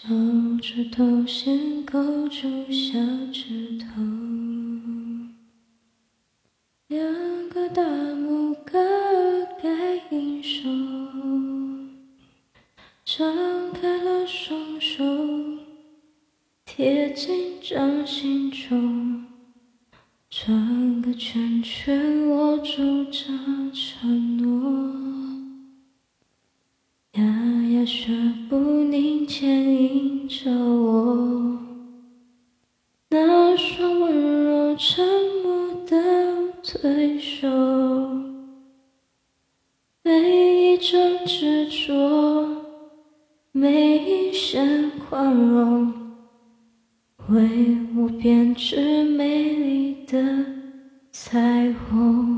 [0.00, 0.14] 手
[0.62, 3.00] 指头先勾住小
[3.32, 3.86] 指头，
[6.86, 9.68] 两个大拇哥盖
[10.10, 10.68] 印手，
[13.04, 15.04] 张开了双手，
[16.64, 19.26] 贴近掌心中，
[20.30, 23.32] 转个圈圈握住这
[27.88, 28.12] 牙学
[28.50, 31.58] 步，你牵引着我，
[33.08, 35.02] 那双温柔沉
[35.42, 37.48] 默的对手，
[40.02, 41.94] 每一张执着，
[43.52, 45.90] 每一声宽容，
[47.30, 50.44] 为我编织美丽的
[51.10, 52.37] 彩虹。